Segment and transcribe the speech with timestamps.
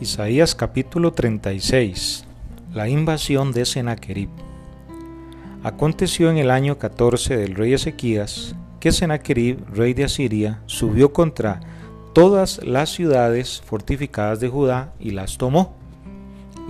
[0.00, 2.24] Isaías capítulo 36
[2.72, 4.28] La invasión de Sennacherib
[5.64, 11.58] Aconteció en el año 14 del rey Ezequías que Sennacherib, rey de Asiria, subió contra
[12.12, 15.74] todas las ciudades fortificadas de Judá y las tomó.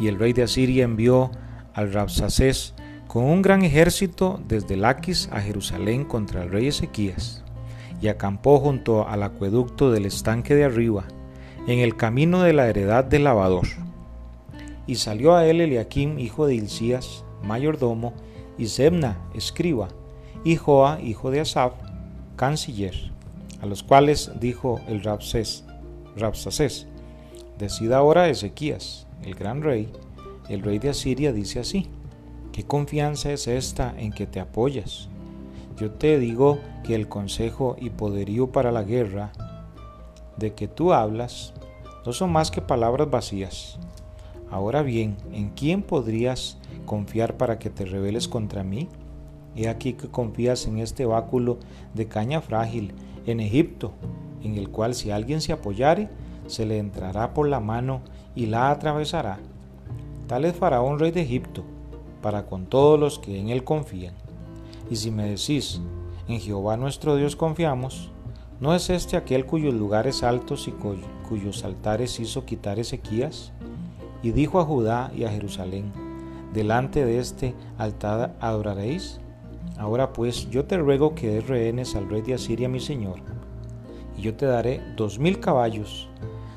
[0.00, 1.30] Y el rey de Asiria envió
[1.74, 2.72] al Rabsacés
[3.08, 7.44] con un gran ejército desde Laquis a Jerusalén contra el rey Ezequías,
[8.00, 11.04] y acampó junto al acueducto del estanque de arriba,
[11.68, 13.66] en el camino de la heredad del lavador.
[14.86, 18.14] Y salió a él Eliakim, hijo de Hilcías, mayordomo,
[18.56, 19.88] y Sebna, escriba,
[20.44, 21.74] y Joa, hijo de Asaf,
[22.36, 23.12] canciller,
[23.60, 25.66] a los cuales dijo el Rabsés,
[26.16, 26.86] Rabsacés,
[27.58, 29.92] decida ahora Ezequías, el gran rey,
[30.48, 31.90] el rey de Asiria dice así,
[32.50, 35.10] ¿qué confianza es esta en que te apoyas?
[35.76, 39.32] Yo te digo que el consejo y poderío para la guerra
[40.38, 41.52] de que tú hablas
[42.08, 43.78] no son más que palabras vacías.
[44.50, 46.56] Ahora bien, ¿en quién podrías
[46.86, 48.88] confiar para que te rebeles contra mí?
[49.54, 51.58] He aquí que confías en este báculo
[51.92, 52.94] de caña frágil
[53.26, 53.92] en Egipto,
[54.42, 56.08] en el cual si alguien se apoyare,
[56.46, 58.00] se le entrará por la mano
[58.34, 59.38] y la atravesará.
[60.28, 61.62] Tal es Faraón, rey de Egipto,
[62.22, 64.14] para con todos los que en él confían.
[64.90, 65.82] Y si me decís,
[66.26, 68.10] en Jehová nuestro Dios confiamos,
[68.60, 70.72] ¿No es este aquel cuyos lugares altos y
[71.28, 73.52] cuyos altares hizo quitar Ezequías?
[74.20, 75.92] Y dijo a Judá y a Jerusalén,
[76.52, 79.20] delante de este altar adoraréis.
[79.76, 83.20] Ahora pues yo te ruego que des rehenes al rey de Asiria mi señor,
[84.16, 86.08] y yo te daré dos mil caballos,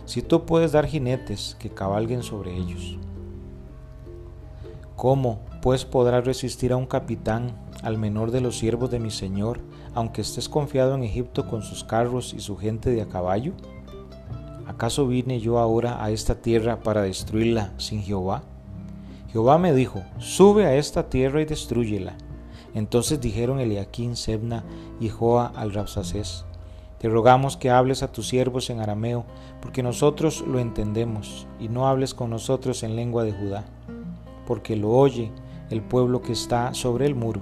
[0.06, 2.98] si tú puedes dar jinetes que cabalguen sobre ellos.
[4.96, 9.60] ¿Cómo pues podrás resistir a un capitán, al menor de los siervos de mi señor,
[9.94, 13.54] aunque estés confiado en Egipto con sus carros y su gente de a caballo?
[14.68, 18.44] ¿Acaso vine yo ahora a esta tierra para destruirla sin Jehová?
[19.32, 22.16] Jehová me dijo, sube a esta tierra y destruyela.
[22.74, 24.64] Entonces dijeron Eliaquín, Sebna
[25.00, 26.46] y Joa al Rapsacés,
[27.00, 29.26] te rogamos que hables a tus siervos en arameo,
[29.60, 33.66] porque nosotros lo entendemos, y no hables con nosotros en lengua de Judá,
[34.46, 35.32] porque lo oye
[35.72, 37.42] el pueblo que está sobre el muro.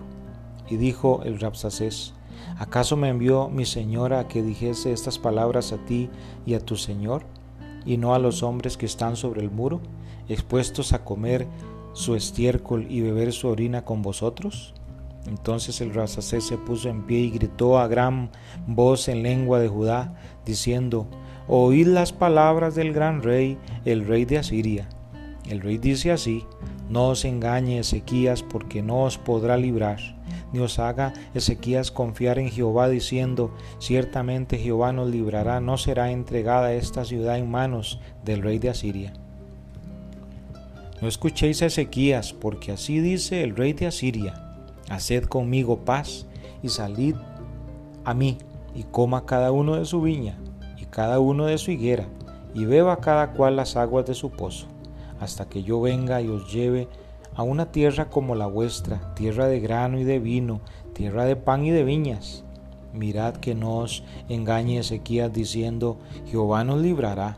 [0.69, 2.13] Y dijo el Rapsacés,
[2.57, 6.09] ¿Acaso me envió mi señora a que dijese estas palabras a ti
[6.45, 7.23] y a tu señor,
[7.85, 9.79] y no a los hombres que están sobre el muro,
[10.27, 11.47] expuestos a comer
[11.93, 14.73] su estiércol y beber su orina con vosotros?
[15.27, 18.29] Entonces el Rasacé se puso en pie y gritó a gran
[18.67, 21.07] voz en lengua de Judá, diciendo,
[21.47, 24.89] Oíd las palabras del gran rey, el rey de Asiria.
[25.47, 26.45] El rey dice así,
[26.89, 29.99] No os engañe Ezequías, porque no os podrá librar
[30.51, 36.73] ni os haga Ezequías confiar en Jehová diciendo, ciertamente Jehová nos librará, no será entregada
[36.73, 39.13] esta ciudad en manos del rey de Asiria.
[41.01, 44.55] No escuchéis a Ezequías, porque así dice el rey de Asiria,
[44.89, 46.25] haced conmigo paz
[46.61, 47.15] y salid
[48.03, 48.37] a mí
[48.75, 50.37] y coma cada uno de su viña
[50.77, 52.05] y cada uno de su higuera
[52.53, 54.67] y beba cada cual las aguas de su pozo,
[55.19, 56.87] hasta que yo venga y os lleve
[57.39, 60.59] a una tierra como la vuestra, tierra de grano y de vino,
[60.91, 62.43] tierra de pan y de viñas.
[62.93, 67.37] Mirad que no os engañe Ezequías diciendo, Jehová nos librará.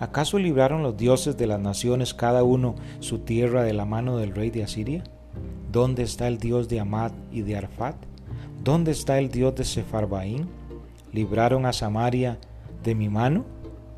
[0.00, 4.34] ¿Acaso libraron los dioses de las naciones cada uno su tierra de la mano del
[4.34, 5.04] rey de Asiria?
[5.70, 7.94] ¿Dónde está el Dios de Amad y de Arfat?
[8.64, 10.48] ¿Dónde está el Dios de Sefarbaín?
[11.12, 12.40] ¿Libraron a Samaria
[12.82, 13.44] de mi mano?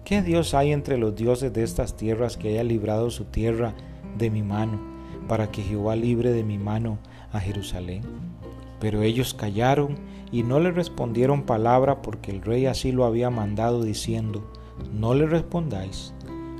[0.05, 3.73] ¿Qué Dios hay entre los dioses de estas tierras que haya librado su tierra
[4.19, 4.92] de mi mano?
[5.29, 6.99] Para que Jehová libre de mi mano
[7.33, 8.03] a Jerusalén.
[8.81, 9.97] Pero ellos callaron
[10.31, 14.43] y no le respondieron palabra porque el rey así lo había mandado diciendo,
[14.93, 16.15] no le respondáis.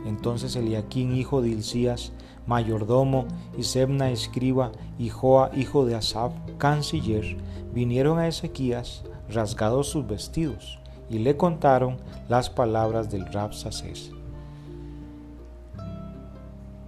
[0.07, 2.13] Entonces Eliaquín, hijo de Hilcías,
[2.47, 3.27] mayordomo,
[3.57, 7.37] y Sebna, escriba, y Joa, hijo de Asaf, canciller,
[7.73, 10.79] vinieron a Ezequías, rasgados sus vestidos,
[11.09, 11.99] y le contaron
[12.29, 14.13] las palabras del Rabsacés.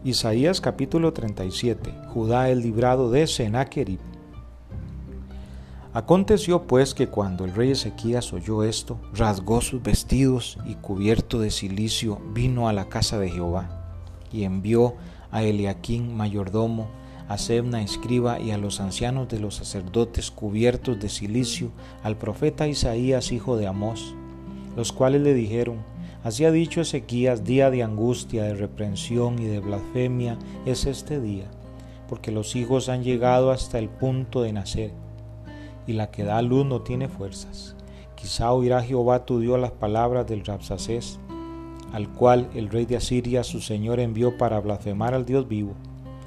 [0.05, 1.95] Isaías capítulo 37.
[2.13, 4.01] Judá el librado de Sennacherib.
[5.95, 11.51] Aconteció pues que cuando el rey Ezequías oyó esto, rasgó sus vestidos y cubierto de
[11.51, 13.95] cilicio vino a la casa de Jehová
[14.31, 14.93] y envió
[15.31, 16.87] a Eliaquín mayordomo,
[17.27, 21.71] a Sebna escriba y a los ancianos de los sacerdotes cubiertos de cilicio,
[22.03, 24.15] al profeta Isaías hijo de Amós,
[24.77, 25.94] los cuales le dijeron,
[26.25, 31.45] Así ha dicho Ezequías, día de angustia, de reprensión y de blasfemia es este día,
[32.09, 34.93] porque los hijos han llegado hasta el punto de nacer,
[35.87, 37.77] y la que da luz no tiene fuerzas.
[38.17, 41.21] Quizá oirá Jehová tu Dios las palabras del Rapsacés.
[41.93, 45.75] al cual el rey de Asiria su señor envió para blasfemar al Dios vivo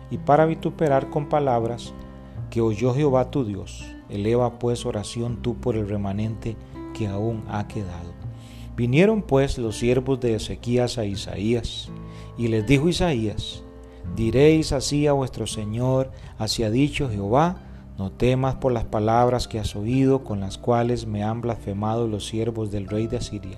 [0.09, 1.93] y para vituperar con palabras
[2.49, 3.83] que oyó Jehová tu Dios.
[4.07, 6.55] Eleva pues oración tú por el remanente
[6.93, 8.26] que aún ha quedado.
[8.77, 11.89] Vinieron pues los siervos de Ezequías a Isaías,
[12.37, 13.63] y les dijo Isaías,
[14.15, 17.57] diréis así a vuestro Señor, así ha dicho Jehová,
[17.97, 22.27] no temas por las palabras que has oído, con las cuales me han blasfemado los
[22.27, 23.57] siervos del rey de Asiria.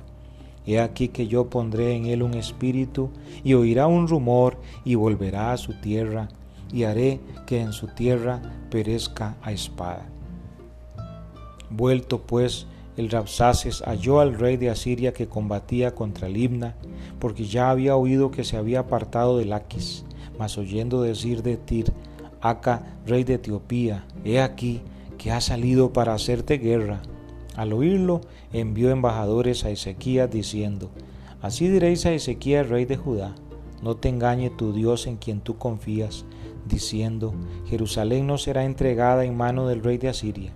[0.65, 3.09] He aquí que yo pondré en él un espíritu,
[3.43, 4.55] y oirá un rumor,
[4.85, 6.29] y volverá a su tierra,
[6.71, 8.41] y haré que en su tierra
[8.71, 10.05] perezca a espada.
[11.69, 12.67] Vuelto pues
[12.99, 16.75] el Rabsaces halló al rey de Asiria que combatía contra Libna,
[17.17, 20.03] porque ya había oído que se había apartado de Laquis,
[20.37, 21.93] mas oyendo decir de Tir,
[22.41, 24.81] Aca, rey de Etiopía, he aquí
[25.17, 26.99] que ha salido para hacerte guerra.
[27.55, 28.19] Al oírlo,
[28.51, 30.89] envió embajadores a Ezequías diciendo,
[31.41, 33.33] Así diréis a Ezequías, rey de Judá,
[33.81, 36.25] no te engañe tu Dios en quien tú confías,
[36.67, 37.33] diciendo,
[37.69, 40.51] Jerusalén no será entregada en mano del rey de Asiria.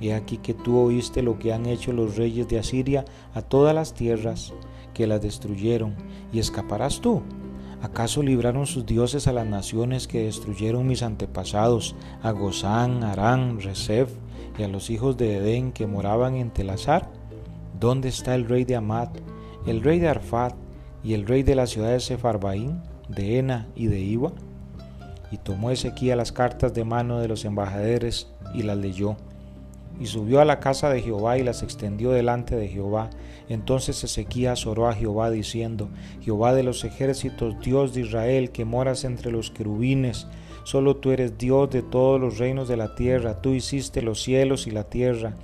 [0.00, 3.04] He aquí que tú oíste lo que han hecho los reyes de Asiria
[3.34, 4.52] a todas las tierras
[4.94, 5.94] que las destruyeron,
[6.32, 7.22] y escaparás tú.
[7.82, 14.10] ¿Acaso libraron sus dioses a las naciones que destruyeron mis antepasados, a Gozán, Arán, Resef
[14.58, 17.10] y a los hijos de Edén que moraban en Telazar?
[17.78, 19.16] ¿Dónde está el rey de Amat,
[19.66, 20.54] el rey de Arfat
[21.02, 24.32] y el rey de la ciudad de Sefarbaín, de Ena y de Iba?
[25.30, 29.16] Y tomó Ezequiel las cartas de mano de los embajadores y las leyó
[30.00, 33.10] y subió a la casa de Jehová y las extendió delante de Jehová.
[33.50, 35.90] Entonces Ezequías oró a Jehová diciendo,
[36.22, 40.26] Jehová de los ejércitos, Dios de Israel, que moras entre los querubines,
[40.64, 44.66] solo tú eres Dios de todos los reinos de la tierra, tú hiciste los cielos
[44.66, 45.34] y la tierra.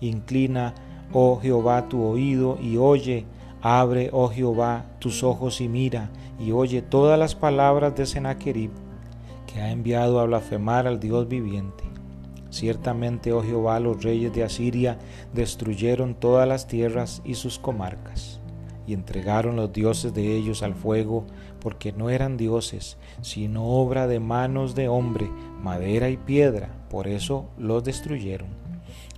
[0.00, 0.74] Inclina,
[1.12, 3.26] oh Jehová, tu oído y oye,
[3.60, 6.10] abre, oh Jehová, tus ojos y mira,
[6.40, 8.70] y oye todas las palabras de Sennacherib,
[9.46, 11.85] que ha enviado a blasfemar al Dios viviente.
[12.56, 14.96] Ciertamente, oh Jehová, los reyes de Asiria
[15.34, 18.40] destruyeron todas las tierras y sus comarcas,
[18.86, 21.26] y entregaron los dioses de ellos al fuego,
[21.60, 25.28] porque no eran dioses, sino obra de manos de hombre,
[25.62, 28.48] madera y piedra, por eso los destruyeron.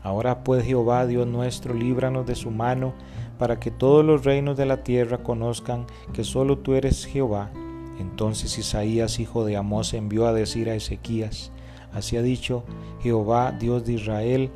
[0.02, 2.92] Ahora pues Jehová, Dios nuestro, líbranos de su mano,
[3.38, 7.52] para que todos los reinos de la tierra conozcan que solo tú eres Jehová.
[8.00, 11.52] Entonces Isaías, hijo de Amós, envió a decir a Ezequías,
[11.92, 12.64] Así ha dicho
[13.02, 14.50] Jehová, Dios de Israel,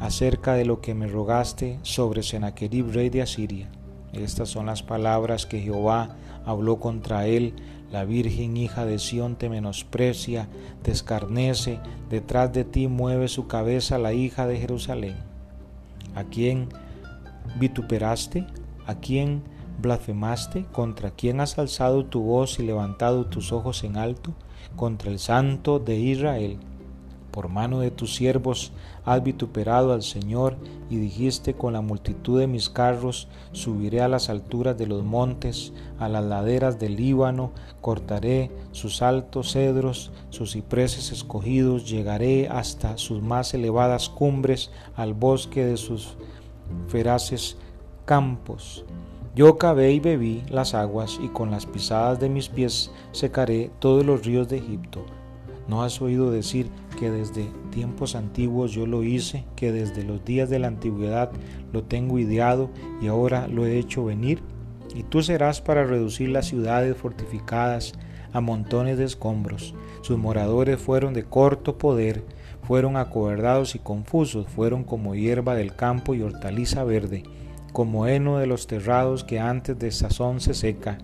[0.00, 3.68] acerca de lo que me rogaste sobre Sennacherib, rey de Asiria.
[4.12, 7.54] Estas son las palabras que Jehová habló contra él.
[7.92, 10.48] La virgen hija de Sión te menosprecia,
[10.82, 11.78] te escarnece,
[12.10, 15.16] detrás de ti mueve su cabeza la hija de Jerusalén.
[16.14, 16.68] ¿A quién
[17.58, 18.46] vituperaste?
[18.86, 19.42] ¿A quién
[19.80, 20.64] blasfemaste?
[20.72, 24.34] ¿Contra quién has alzado tu voz y levantado tus ojos en alto?
[24.76, 26.58] Contra el Santo de Israel
[27.38, 28.72] por mano de tus siervos
[29.04, 30.56] has vituperado al Señor
[30.90, 35.72] y dijiste con la multitud de mis carros subiré a las alturas de los montes,
[36.00, 43.22] a las laderas del Líbano, cortaré sus altos cedros, sus cipreses escogidos, llegaré hasta sus
[43.22, 46.16] más elevadas cumbres, al bosque de sus
[46.88, 47.56] feraces
[48.04, 48.84] campos.
[49.36, 54.04] Yo cavé y bebí las aguas y con las pisadas de mis pies secaré todos
[54.04, 55.06] los ríos de Egipto
[55.68, 60.48] ¿No has oído decir que desde tiempos antiguos yo lo hice, que desde los días
[60.48, 61.30] de la antigüedad
[61.72, 62.70] lo tengo ideado
[63.02, 64.40] y ahora lo he hecho venir?
[64.94, 67.92] Y tú serás para reducir las ciudades fortificadas
[68.32, 69.74] a montones de escombros.
[70.00, 72.24] Sus moradores fueron de corto poder,
[72.62, 77.24] fueron acobardados y confusos, fueron como hierba del campo y hortaliza verde,
[77.74, 80.96] como heno de los terrados que antes de sazón se seca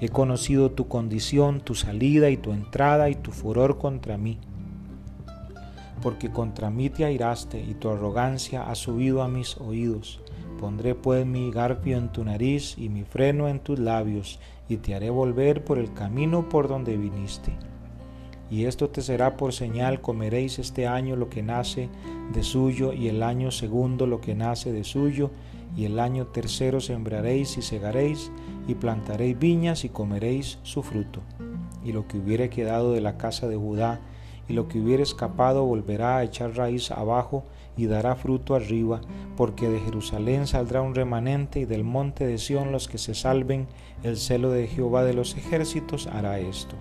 [0.00, 4.38] He conocido tu condición, tu salida y tu entrada y tu furor contra mí.
[6.02, 10.20] Porque contra mí te airaste y tu arrogancia ha subido a mis oídos.
[10.60, 14.38] Pondré pues mi garfio en tu nariz y mi freno en tus labios,
[14.68, 17.52] y te haré volver por el camino por donde viniste.
[18.50, 21.88] Y esto te será por señal, comeréis este año lo que nace
[22.32, 25.30] de suyo, y el año segundo lo que nace de suyo,
[25.74, 28.30] y el año tercero sembraréis y segaréis,
[28.68, 31.20] y plantaréis viñas y comeréis su fruto.
[31.84, 34.00] Y lo que hubiere quedado de la casa de Judá,
[34.48, 37.44] y lo que hubiere escapado volverá a echar raíz abajo
[37.76, 39.00] y dará fruto arriba,
[39.36, 43.66] porque de Jerusalén saldrá un remanente y del monte de Sión los que se salven,
[44.02, 46.76] el celo de Jehová de los ejércitos hará esto.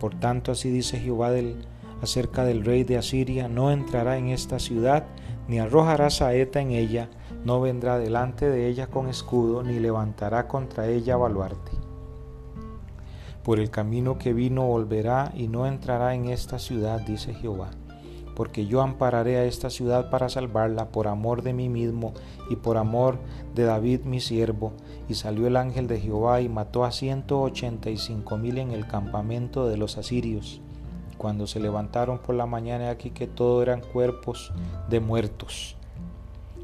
[0.00, 1.56] Por tanto así dice Jehová del,
[2.02, 5.04] acerca del rey de Asiria, no entrará en esta ciudad,
[5.48, 7.08] ni arrojará saeta en ella,
[7.44, 11.72] no vendrá delante de ella con escudo, ni levantará contra ella baluarte.
[13.42, 17.70] Por el camino que vino volverá y no entrará en esta ciudad, dice Jehová
[18.34, 22.12] porque yo ampararé a esta ciudad para salvarla por amor de mí mismo
[22.50, 23.18] y por amor
[23.54, 24.72] de David mi siervo.
[25.08, 28.72] Y salió el ángel de Jehová y mató a ciento ochenta y cinco mil en
[28.72, 30.60] el campamento de los asirios.
[31.18, 34.52] Cuando se levantaron por la mañana aquí que todo eran cuerpos
[34.88, 35.76] de muertos.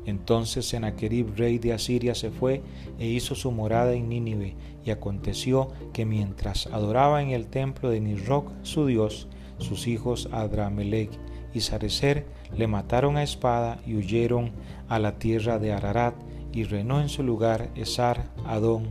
[0.06, 2.62] Entonces Sennacherib, rey de Asiria, se fue
[2.98, 8.00] e hizo su morada en Nínive, y aconteció que mientras adoraba en el templo de
[8.00, 9.28] Nisroch, su dios,
[9.58, 11.10] sus hijos Adramelech
[11.52, 12.26] y Sarecer
[12.56, 14.52] le mataron a espada y huyeron
[14.88, 16.14] a la tierra de Ararat
[16.52, 18.88] y reinó en su lugar Esar Adón,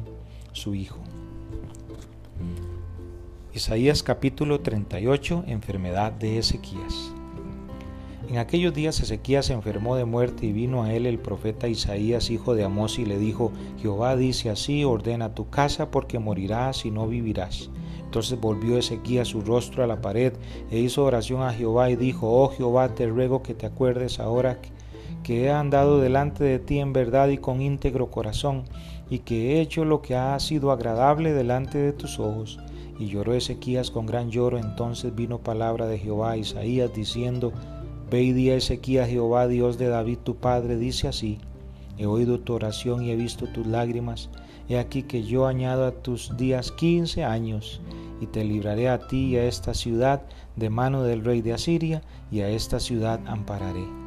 [0.51, 0.99] su hijo.
[3.53, 7.13] Isaías capítulo 38 Enfermedad de Ezequías
[8.29, 12.29] En aquellos días Ezequías se enfermó de muerte y vino a él el profeta Isaías,
[12.29, 16.91] hijo de Amós, y le dijo, Jehová dice así, ordena tu casa porque morirás y
[16.91, 17.71] no vivirás.
[18.03, 20.33] Entonces volvió Ezequías su rostro a la pared
[20.69, 24.59] e hizo oración a Jehová y dijo, Oh Jehová, te ruego que te acuerdes ahora
[25.23, 28.65] que he andado delante de ti en verdad y con íntegro corazón,
[29.09, 32.59] y que he hecho lo que ha sido agradable delante de tus ojos.
[32.99, 34.59] Y lloró Ezequías con gran lloro.
[34.59, 37.53] Entonces vino palabra de Jehová a Isaías diciendo,
[38.09, 38.33] Ve y
[39.05, 41.39] Jehová, Dios de David tu padre, dice así,
[41.97, 44.29] He oído tu oración y he visto tus lágrimas.
[44.67, 47.81] He aquí que yo añado a tus días quince años
[48.21, 50.21] y te libraré a ti y a esta ciudad
[50.55, 52.01] de mano del rey de Asiria,
[52.31, 53.98] y a esta ciudad ampararé.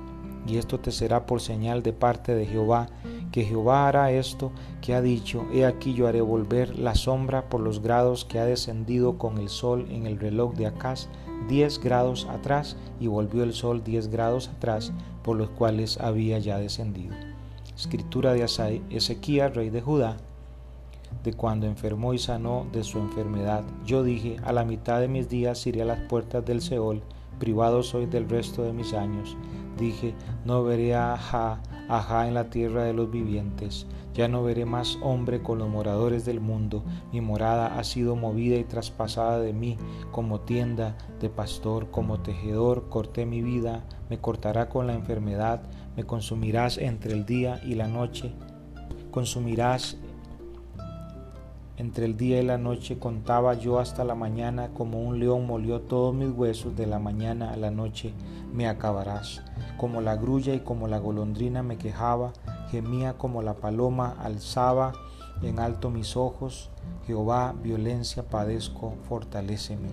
[0.46, 2.88] Y esto te será por señal de parte de Jehová,
[3.30, 7.60] que Jehová hará esto que ha dicho, he aquí yo haré volver la sombra por
[7.60, 11.08] los grados que ha descendido con el sol en el reloj de Acaz,
[11.48, 16.58] diez grados atrás, y volvió el sol diez grados atrás, por los cuales había ya
[16.58, 17.14] descendido.
[17.76, 20.16] Escritura de Ezequiel, rey de Judá,
[21.24, 23.64] de cuando enfermó y sanó de su enfermedad.
[23.86, 27.02] Yo dije, a la mitad de mis días iré a las puertas del Seol,
[27.42, 29.36] privado soy del resto de mis años.
[29.76, 31.14] Dije, no veré a
[31.88, 33.88] Ajá, en la tierra de los vivientes.
[34.14, 36.84] Ya no veré más hombre con los moradores del mundo.
[37.12, 39.76] Mi morada ha sido movida y traspasada de mí
[40.12, 42.88] como tienda de pastor, como tejedor.
[42.88, 45.62] Corté mi vida, me cortará con la enfermedad,
[45.96, 48.32] me consumirás entre el día y la noche.
[49.10, 49.98] Consumirás
[51.82, 55.80] entre el día y la noche contaba yo hasta la mañana, como un león molió
[55.80, 58.14] todos mis huesos, de la mañana a la noche
[58.52, 59.42] me acabarás.
[59.78, 62.34] Como la grulla y como la golondrina me quejaba,
[62.70, 64.92] gemía como la paloma, alzaba
[65.42, 66.70] en alto mis ojos.
[67.04, 69.88] Jehová, violencia padezco, fortaléceme.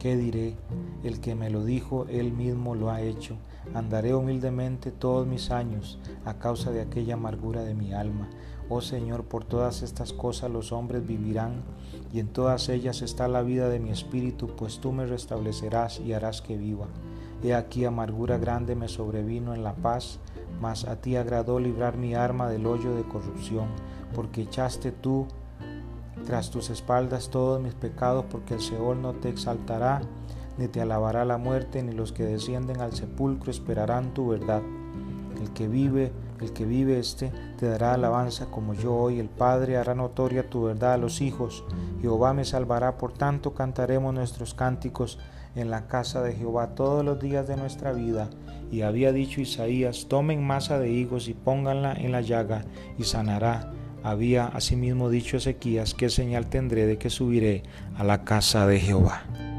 [0.00, 0.56] ¿Qué diré?
[1.04, 3.36] El que me lo dijo, él mismo lo ha hecho.
[3.72, 8.28] Andaré humildemente todos mis años a causa de aquella amargura de mi alma
[8.72, 11.64] Oh Señor, por todas estas cosas los hombres vivirán,
[12.12, 16.12] y en todas ellas está la vida de mi espíritu, pues tú me restablecerás y
[16.12, 16.86] harás que viva.
[17.42, 20.20] He aquí amargura grande me sobrevino en la paz,
[20.60, 23.66] mas a ti agradó librar mi arma del hoyo de corrupción,
[24.14, 25.26] porque echaste tú
[26.24, 30.00] tras tus espaldas todos mis pecados, porque el Seol no te exaltará,
[30.58, 34.62] ni te alabará la muerte, ni los que descienden al sepulcro esperarán tu verdad.
[35.40, 36.12] El que vive
[36.44, 39.18] el que vive este te dará alabanza como yo hoy.
[39.18, 41.64] El Padre hará notoria tu verdad a los hijos.
[42.00, 45.18] Jehová me salvará, por tanto cantaremos nuestros cánticos
[45.54, 48.30] en la casa de Jehová todos los días de nuestra vida.
[48.70, 52.64] Y había dicho Isaías, tomen masa de higos y pónganla en la llaga
[52.98, 53.72] y sanará.
[54.02, 57.64] Había asimismo dicho Ezequías, qué señal tendré de que subiré
[57.96, 59.49] a la casa de Jehová.